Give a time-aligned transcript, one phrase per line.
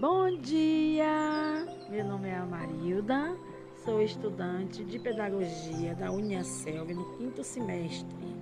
[0.00, 1.66] Bom dia!
[1.90, 3.36] Meu nome é Amarilda,
[3.84, 8.36] sou estudante de Pedagogia da Uniaselv no quinto semestre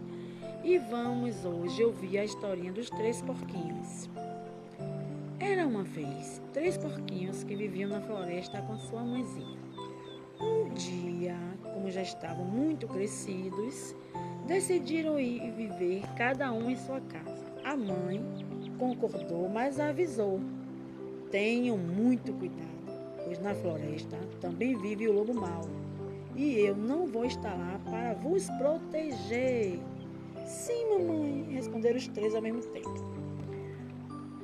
[0.62, 4.10] e vamos hoje ouvir a historinha dos três porquinhos.
[5.40, 9.58] Era uma vez três porquinhos que viviam na floresta com sua mãezinha.
[10.38, 11.38] Um dia,
[11.72, 13.94] como já estavam muito crescidos,
[14.46, 17.46] decidiram ir viver cada um em sua casa.
[17.64, 18.22] A mãe
[18.78, 20.38] concordou, mas avisou
[21.30, 22.66] Tenham muito cuidado,
[23.24, 25.62] pois na floresta também vive o lobo mau,
[26.36, 29.80] e eu não vou estar lá para vos proteger.
[30.46, 32.94] Sim, mamãe, responderam os três ao mesmo tempo.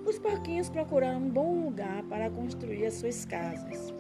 [0.05, 3.95] Os porquinhos procuraram um bom lugar para construir as suas casas.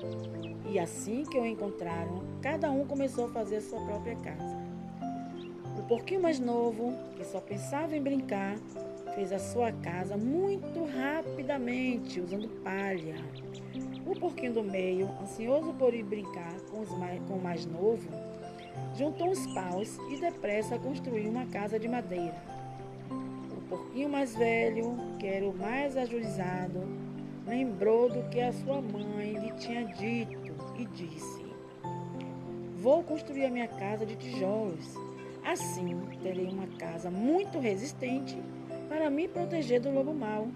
[0.68, 4.56] E assim que o encontraram, cada um começou a fazer a sua própria casa.
[5.78, 8.56] O porquinho mais novo, que só pensava em brincar,
[9.14, 13.16] fez a sua casa muito rapidamente, usando palha.
[14.06, 18.08] O porquinho do meio, ansioso por ir brincar com, mais, com o mais novo,
[18.96, 22.36] juntou os paus e depressa construiu uma casa de madeira.
[23.10, 26.80] O porquinho mais velho, que era o mais ajuizado,
[27.46, 31.42] lembrou do que a sua mãe lhe tinha dito e disse:
[32.78, 34.94] Vou construir a minha casa de tijolos.
[35.44, 38.38] Assim terei uma casa muito resistente
[38.92, 40.48] para me proteger do lobo mau.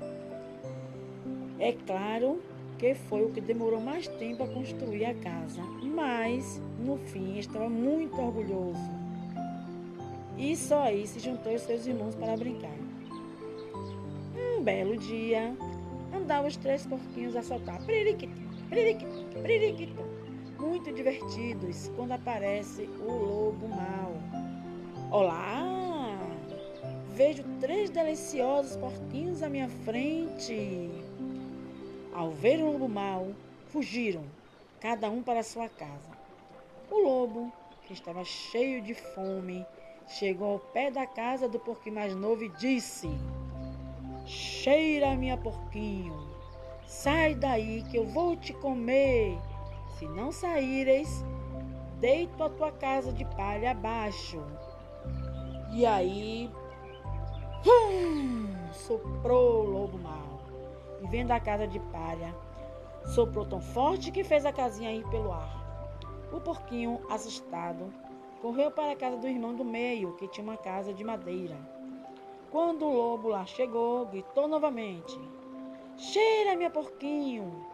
[1.58, 2.42] É claro
[2.76, 7.66] que foi o que demorou mais tempo a construir a casa, mas no fim estava
[7.66, 8.90] muito orgulhoso.
[10.36, 12.76] E só aí se juntou aos seus irmãos para brincar.
[14.36, 15.56] Um belo dia,
[16.14, 18.36] andavam os três porquinhos a soltar pririquito,
[18.68, 20.02] pririquito, pririquito,
[20.60, 24.12] muito divertidos quando aparece o lobo mau.
[25.10, 25.85] Olá!
[27.16, 30.90] Vejo três deliciosos porquinhos à minha frente.
[32.12, 33.28] Ao ver o lobo mau,
[33.68, 34.22] fugiram,
[34.80, 36.10] cada um para sua casa.
[36.90, 37.50] O lobo,
[37.86, 39.64] que estava cheio de fome,
[40.06, 43.08] chegou ao pé da casa do porquinho mais novo e disse:
[44.26, 46.14] Cheira, minha porquinho,
[46.86, 49.38] sai daí que eu vou te comer.
[49.98, 51.24] Se não saíres,
[51.98, 54.38] deito a tua casa de palha abaixo.
[55.72, 56.50] E aí
[57.68, 60.40] Hum, soprou o lobo mau.
[61.02, 62.32] E vendo a casa de palha,
[63.06, 65.66] soprou tão forte que fez a casinha ir pelo ar.
[66.32, 67.92] O porquinho, assustado,
[68.40, 71.56] correu para a casa do irmão do meio, que tinha uma casa de madeira.
[72.52, 75.18] Quando o lobo lá chegou, gritou novamente:
[75.96, 77.66] Cheira, minha porquinho!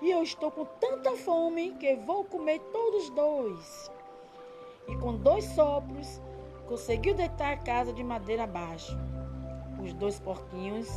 [0.00, 3.90] E eu estou com tanta fome que vou comer todos dois.
[4.86, 6.20] E com dois sopros,
[6.68, 8.96] conseguiu deitar a casa de madeira abaixo.
[9.82, 10.88] Os dois porquinhos,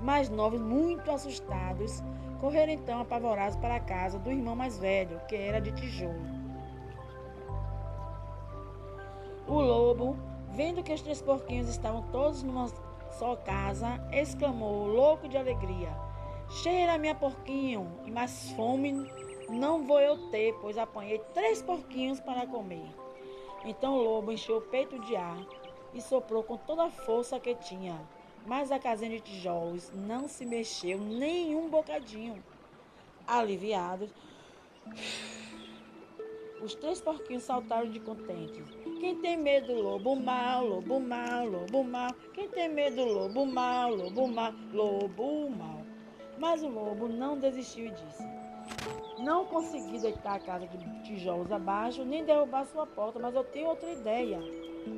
[0.00, 2.02] mais novos, muito assustados,
[2.40, 6.40] correram então apavorados para a casa do irmão mais velho, que era de tijolo.
[9.46, 10.16] O lobo,
[10.52, 12.68] vendo que os três porquinhos estavam todos numa
[13.18, 15.90] só casa, exclamou, louco de alegria:
[16.48, 19.10] Cheira, minha porquinho, e mais fome
[19.50, 22.88] não vou eu ter, pois apanhei três porquinhos para comer.
[23.64, 25.38] Então o lobo encheu o peito de ar
[25.92, 28.00] e soprou com toda a força que tinha
[28.46, 32.42] mas a casinha de tijolos não se mexeu nem um bocadinho.
[33.26, 34.10] Aliviados,
[36.62, 38.64] os três porquinhos saltaram de contentes.
[38.98, 42.12] Quem tem medo, lobo mal, lobo mal, lobo mal.
[42.34, 45.80] Quem tem medo, lobo mal, lobo mal, lobo mal.
[46.38, 48.24] Mas o lobo não desistiu e disse:
[49.18, 53.68] Não consegui deitar a casa de tijolos abaixo, nem derrubar sua porta, mas eu tenho
[53.68, 54.38] outra ideia.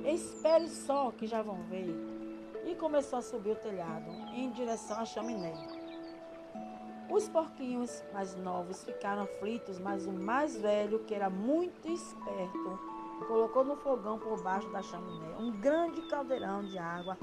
[0.04, 2.21] Espere só que já vão ver
[2.64, 5.52] e começou a subir o telhado em direção à chaminé.
[7.10, 12.78] Os porquinhos mais novos ficaram aflitos, mas o mais velho, que era muito esperto,
[13.26, 17.18] colocou no fogão por baixo da chaminé um grande caldeirão de água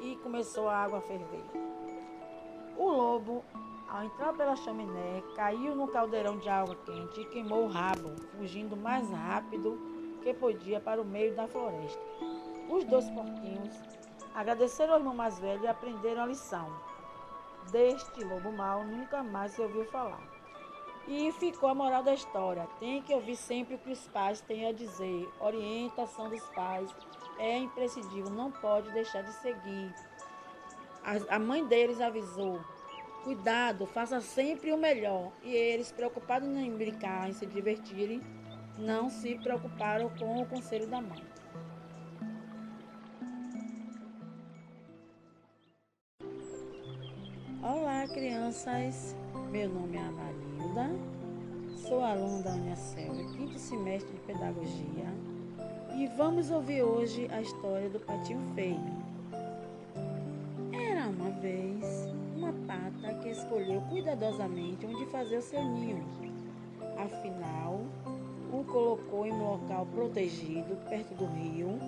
[0.00, 1.44] e começou a água a ferver.
[2.76, 3.44] O lobo,
[3.88, 8.76] ao entrar pela chaminé, caiu no caldeirão de água quente e queimou o rabo, fugindo
[8.76, 9.78] mais rápido
[10.22, 12.00] que podia para o meio da floresta.
[12.72, 13.76] Os dois porquinhos
[14.34, 16.72] agradeceram ao irmão mais velho e aprenderam a lição.
[17.70, 20.22] Deste lobo mau nunca mais se ouviu falar.
[21.06, 22.66] E ficou a moral da história.
[22.80, 25.28] Tem que ouvir sempre o que os pais têm a dizer.
[25.38, 26.88] Orientação dos pais
[27.38, 29.94] é imprescindível, não pode deixar de seguir.
[31.28, 32.58] A, mãe deles avisou.
[33.22, 35.30] Cuidado, faça sempre o melhor.
[35.42, 38.22] E eles, preocupados em brincar, em se divertirem,
[38.78, 41.22] não se preocuparam com o conselho da mãe.
[48.52, 49.16] Crianças.
[49.50, 50.94] meu nome é Amarilda,
[51.88, 55.06] sou aluna da Unicel, quinto semestre de Pedagogia,
[55.96, 58.78] e vamos ouvir hoje a história do Patinho Feio.
[60.70, 66.04] Era uma vez uma pata que escolheu cuidadosamente onde fazer o seu ninho.
[66.98, 67.80] Afinal,
[68.52, 71.78] o colocou em um local protegido, perto do rio,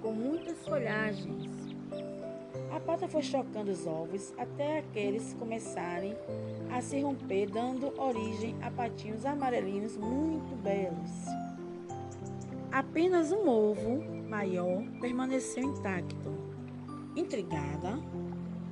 [0.00, 1.63] com muitas folhagens.
[2.86, 6.14] Pata foi chocando os ovos até aqueles começarem
[6.70, 11.10] a se romper, dando origem a patinhos amarelinhos muito belos.
[12.70, 16.34] Apenas um ovo maior permaneceu intacto.
[17.16, 17.98] Intrigada,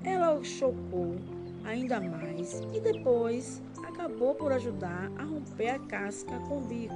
[0.05, 1.17] ela o chocou
[1.65, 6.95] ainda mais e depois acabou por ajudar a romper a casca com o bico.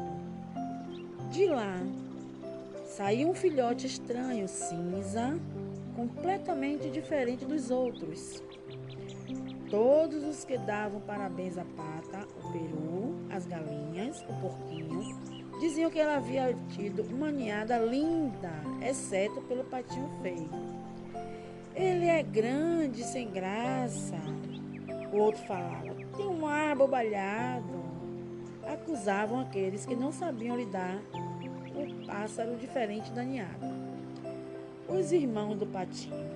[1.31, 1.79] De lá
[2.87, 5.39] saiu um filhote estranho, cinza,
[5.97, 8.43] completamente diferente dos outros.
[9.71, 15.01] Todos os que davam parabéns à pata, o peru, as galinhas, o porquinho,
[15.59, 18.53] diziam que ela havia tido uma ninhada linda,
[18.87, 20.51] exceto pelo patinho feio.
[21.75, 24.17] Ele é grande, sem graça.
[25.13, 27.87] O outro falava, tem um ar abobalhado.
[28.67, 31.01] Acusavam aqueles que não sabiam lidar
[31.73, 33.86] com o pássaro diferente da ninhada.
[34.89, 36.31] Os irmãos do patinho,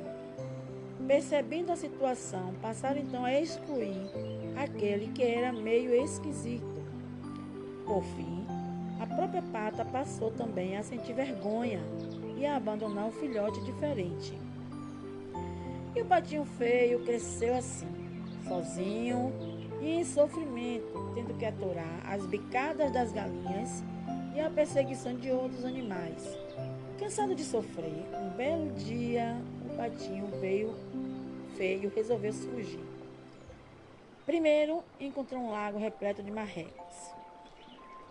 [1.07, 4.11] percebendo a situação, passaram então a excluir
[4.57, 6.83] aquele que era meio esquisito.
[7.87, 8.45] Por fim,
[9.01, 11.81] a própria pata passou também a sentir vergonha
[12.37, 14.37] e a abandonar o filhote diferente.
[15.95, 17.89] E o patinho feio cresceu assim,
[18.49, 19.33] sozinho
[19.81, 23.85] e em sofrimento, tendo que aturar as bicadas das galinhas
[24.35, 26.37] e a perseguição de outros animais.
[27.01, 30.75] Cansado de sofrer, um belo dia o patinho veio
[31.57, 32.85] feio resolveu fugir.
[34.27, 37.15] Primeiro encontrou um lago repleto de marrecas.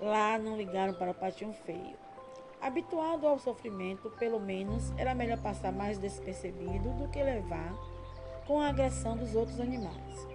[0.02, 1.96] Lá não ligaram para o patinho feio.
[2.60, 7.72] Habituado ao sofrimento, pelo menos era melhor passar mais despercebido do que levar
[8.48, 10.28] com a agressão dos outros animais.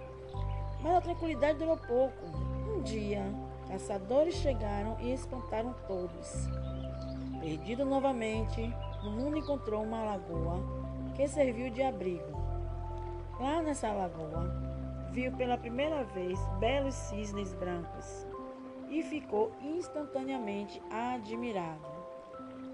[0.81, 2.25] Mas a tranquilidade durou pouco.
[2.73, 3.21] Um dia,
[3.67, 6.47] caçadores chegaram e espantaram todos.
[7.45, 10.63] Perdido novamente, o mundo encontrou uma lagoa
[11.13, 12.35] que serviu de abrigo.
[13.39, 14.51] Lá nessa lagoa,
[15.11, 18.25] viu pela primeira vez belos cisnes brancos
[18.89, 21.87] e ficou instantaneamente admirado.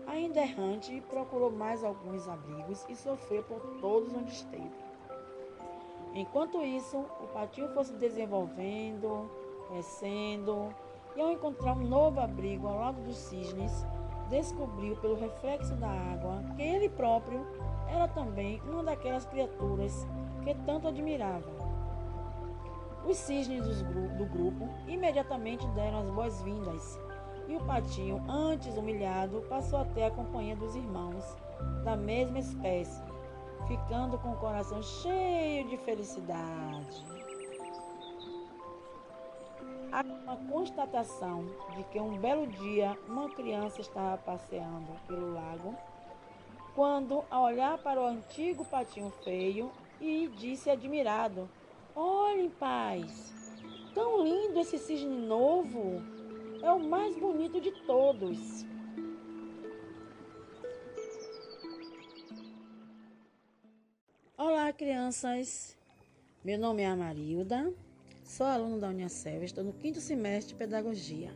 [0.07, 4.71] Ainda errante, procurou mais alguns abrigos e sofreu por todos onde esteve.
[6.13, 9.29] Enquanto isso, o patinho foi se desenvolvendo,
[9.67, 10.73] crescendo,
[11.13, 13.85] e ao encontrar um novo abrigo ao lado dos cisnes,
[14.31, 17.45] descobriu pelo reflexo da água que ele próprio
[17.87, 20.07] era também uma daquelas criaturas
[20.43, 21.51] que tanto admirava.
[23.05, 26.99] Os cisnes do grupo imediatamente deram as boas-vindas
[27.47, 31.35] e o patinho, antes humilhado, passou até a companhia dos irmãos
[31.83, 33.03] da mesma espécie,
[33.67, 37.20] ficando com o coração cheio de felicidade
[39.99, 41.45] uma constatação
[41.75, 45.75] de que um belo dia uma criança estava passeando pelo lago
[46.73, 51.49] quando, ao olhar para o antigo patinho feio, e disse admirado:
[51.95, 53.33] Olhem, pais,
[53.93, 56.01] tão lindo esse cisne novo!
[56.63, 58.65] É o mais bonito de todos.
[64.37, 65.77] Olá, crianças!
[66.43, 67.73] Meu nome é Amarilda.
[68.31, 71.35] Sou aluno da Unicel, estou no quinto semestre de Pedagogia.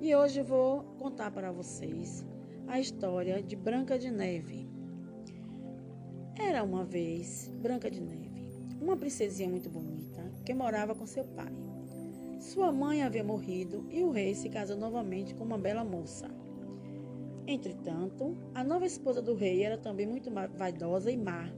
[0.00, 2.26] E hoje vou contar para vocês
[2.66, 4.68] a história de Branca de Neve.
[6.36, 11.52] Era uma vez Branca de Neve, uma princesinha muito bonita que morava com seu pai.
[12.40, 16.28] Sua mãe havia morrido e o rei se casou novamente com uma bela moça.
[17.46, 21.48] Entretanto, a nova esposa do rei era também muito vaidosa e má.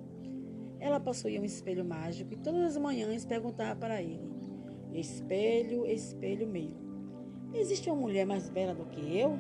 [0.78, 4.37] Ela possuía um espelho mágico e todas as manhãs perguntava para ele:
[4.92, 6.70] Espelho, espelho meu,
[7.54, 9.38] existe uma mulher mais bela do que eu?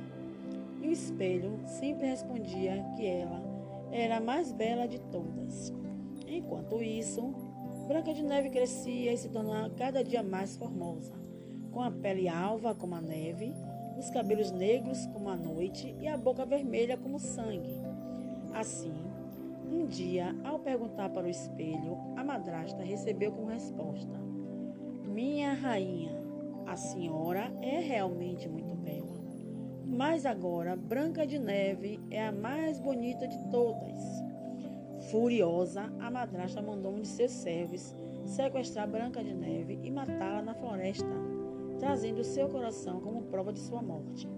[0.82, 3.42] E o espelho sempre respondia que ela
[3.90, 5.72] era a mais bela de todas.
[6.26, 7.34] Enquanto isso,
[7.88, 11.14] Branca de Neve crescia e se tornava cada dia mais formosa,
[11.72, 13.54] com a pele alva como a neve,
[13.98, 17.74] os cabelos negros como a noite e a boca vermelha como sangue.
[18.52, 18.92] Assim,
[19.70, 24.27] um dia, ao perguntar para o espelho, a madrasta recebeu como resposta:
[25.18, 26.12] minha rainha,
[26.64, 29.18] a senhora é realmente muito bela.
[29.84, 33.98] Mas agora Branca de Neve é a mais bonita de todas.
[35.10, 40.54] Furiosa, a madrasta mandou um de seus servos sequestrar Branca de Neve e matá-la na
[40.54, 41.10] floresta,
[41.80, 44.28] trazendo seu coração como prova de sua morte.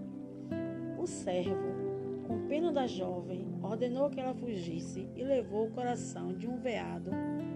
[0.97, 6.47] O servo, com pena da jovem, ordenou que ela fugisse e levou o coração de
[6.47, 7.11] um veado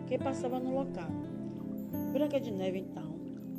[0.06, 1.10] que passava no local.
[2.14, 3.15] Branca de Neve, então,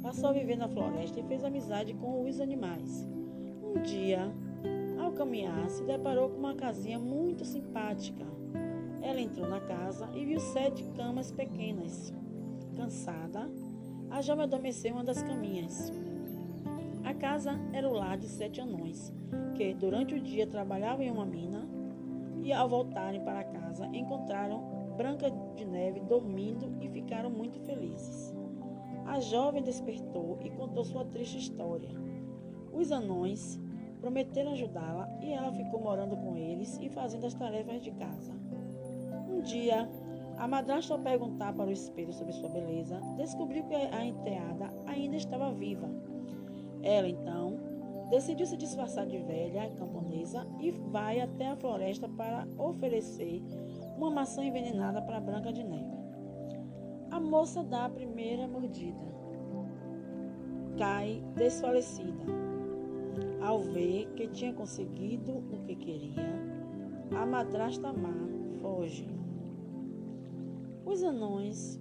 [0.07, 3.05] passou a viver na floresta e fez amizade com os animais.
[3.61, 4.33] Um dia,
[5.01, 8.25] ao caminhar, se deparou com uma casinha muito simpática.
[9.03, 12.15] Ela entrou na casa e viu sete camas pequenas.
[12.77, 13.51] Cansada,
[14.09, 15.93] a jovem adormeceu em uma das caminhas.
[17.03, 19.13] A casa era o lar de sete anões,
[19.57, 21.69] que durante o dia trabalhavam em uma mina
[22.45, 28.46] e, ao voltarem para casa, encontraram Branca de Neve dormindo e ficaram muito felizes.
[29.07, 31.91] A jovem despertou e contou sua triste história.
[32.73, 33.61] Os anões
[34.01, 38.33] prometeram ajudá-la e ela ficou morando com eles e fazendo as tarefas de casa.
[39.29, 39.89] Um dia,
[40.37, 45.17] a madrasta, ao perguntar para o espelho sobre sua beleza, descobriu que a enteada ainda
[45.17, 45.89] estava viva.
[46.83, 47.59] Ela, então,
[48.11, 53.43] decidiu se disfarçar de velha camponesa e vai até a floresta para oferecer
[53.97, 55.96] uma maçã envenenada para Branca de Neve.
[57.11, 59.07] A moça dá a primeira mordida.
[60.77, 62.25] Cai desfalecida.
[63.41, 66.27] Ao ver que tinha conseguido o que queria,
[67.17, 68.13] a madrasta má
[68.61, 69.09] foge.
[70.85, 71.81] Os anões,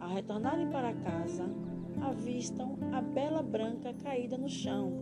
[0.00, 1.44] ao retornarem para casa,
[2.00, 4.92] avistam a bela branca caída no chão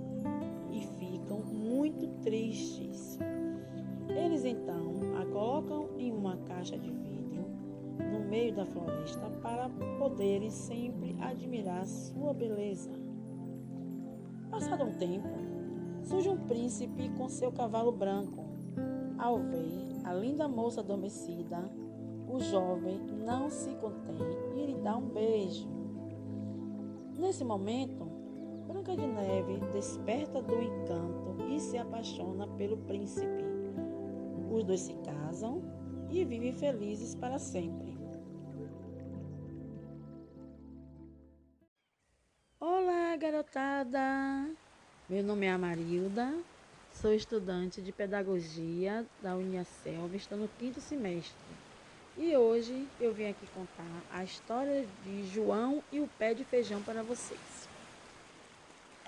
[0.71, 3.19] e ficam muito tristes.
[4.09, 7.20] Eles então a colocam em uma caixa de vidro
[8.01, 12.91] no meio da floresta para poderem sempre admirar sua beleza.
[14.51, 15.29] Passado um tempo,
[16.03, 18.45] surge um príncipe com seu cavalo branco.
[19.19, 21.71] Ao ver a linda moça adormecida,
[22.29, 24.17] o jovem não se contém
[24.57, 25.69] e lhe dá um beijo.
[27.19, 28.09] Nesse momento,
[28.67, 33.45] Branca de Neve desperta do encanto e se apaixona pelo príncipe.
[34.49, 35.61] Os dois se casam
[36.11, 37.97] e vivem felizes para sempre.
[42.59, 44.51] Olá, garotada!
[45.09, 46.35] Meu nome é Amarilda,
[46.93, 51.35] sou estudante de Pedagogia da Uniaselv, estou no quinto semestre.
[52.19, 56.83] E hoje eu vim aqui contar a história de João e o pé de feijão
[56.83, 57.69] para vocês.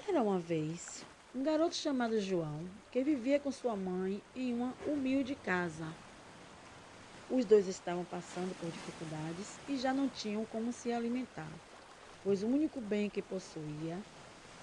[0.09, 1.05] Era uma vez
[1.35, 5.87] um garoto chamado João que vivia com sua mãe em uma humilde casa.
[7.35, 11.51] Os dois estavam passando por dificuldades e já não tinham como se alimentar,
[12.23, 14.05] pois o único bem que possuía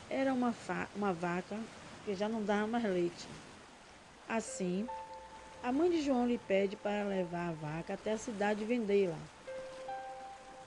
[0.07, 0.53] era uma,
[0.93, 1.59] uma vaca
[2.05, 3.27] que já não dava mais leite.
[4.27, 4.85] Assim,
[5.63, 9.19] a mãe de João lhe pede para levar a vaca até a cidade vendê-la.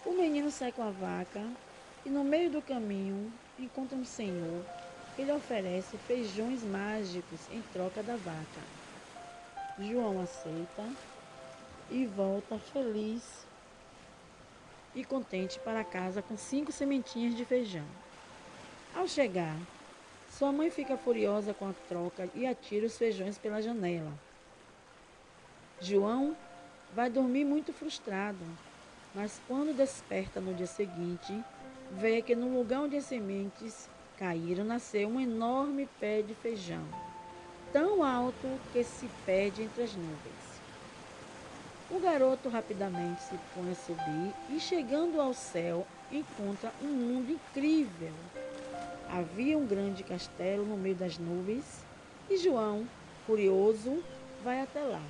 [0.05, 1.57] O menino sai com a vaca
[2.05, 4.67] e no meio do caminho encontra um senhor
[5.15, 8.67] que lhe oferece feijões mágicos em troca da vaca.
[9.79, 10.93] João aceita
[11.91, 13.47] e volta feliz
[14.95, 17.87] e contente para casa com cinco sementinhas de feijão.
[18.95, 19.57] Ao chegar,
[20.31, 24.13] sua mãe fica furiosa com a troca e atira os feijões pela janela.
[25.81, 26.37] João
[26.95, 28.45] vai dormir muito frustrado,
[29.15, 31.39] mas quando desperta no dia seguinte,
[31.93, 36.85] vê que no lugar onde as sementes caíram nasceu um enorme pé de feijão,
[37.73, 40.52] tão alto que se perde entre as nuvens.
[41.95, 48.13] O garoto rapidamente se põe a subir e, chegando ao céu, encontra um mundo incrível.
[49.11, 51.85] Havia um grande castelo no meio das nuvens
[52.31, 52.89] e João,
[53.27, 54.03] curioso,
[54.43, 55.03] vai até lá.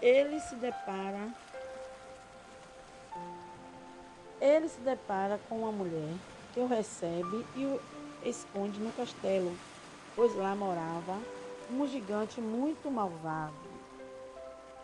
[0.00, 1.28] ele se depara
[4.40, 6.14] ele se depara com uma mulher
[6.54, 7.80] que o recebe e o
[8.24, 9.52] esconde no castelo,
[10.14, 11.18] pois lá morava
[11.70, 13.54] um gigante muito malvado.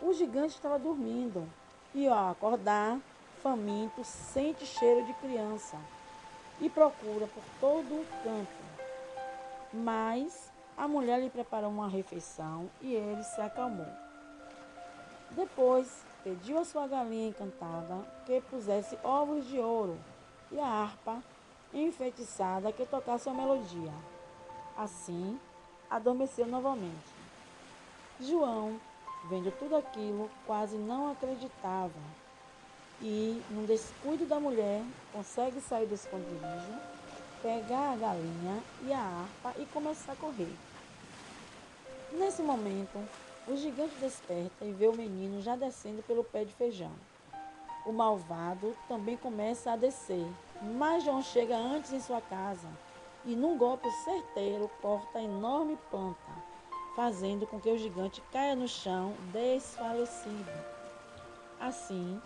[0.01, 1.47] O gigante estava dormindo
[1.93, 2.99] e ao acordar,
[3.41, 5.77] faminto, sente cheiro de criança
[6.61, 8.65] e procura por todo o canto.
[9.73, 13.87] Mas a mulher lhe preparou uma refeição e ele se acalmou.
[15.31, 19.97] Depois pediu a sua galinha encantada que pusesse ovos de ouro
[20.51, 21.21] e a harpa
[21.73, 23.91] enfeitiçada que tocasse a melodia.
[24.77, 25.39] Assim,
[25.89, 27.15] adormeceu novamente.
[28.19, 28.79] João,
[29.29, 31.91] vendo tudo aquilo, quase não acreditava
[33.01, 36.79] e, num descuido da mulher, consegue sair do esconderijo,
[37.41, 40.53] pegar a galinha e a harpa e começar a correr.
[42.13, 42.97] Nesse momento,
[43.47, 46.93] o gigante desperta e vê o menino já descendo pelo pé de feijão.
[47.85, 50.25] O malvado também começa a descer,
[50.61, 52.67] mas João chega antes em sua casa
[53.25, 56.17] e, num golpe certeiro, corta a enorme planta,
[56.95, 60.51] fazendo com que o gigante caia no chão desfalecido.
[61.59, 62.21] Assim,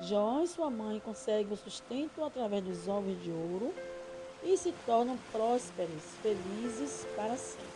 [0.00, 3.74] João e sua mãe conseguem o sustento através dos ovos de ouro
[4.42, 7.67] e se tornam prósperos, felizes para sempre.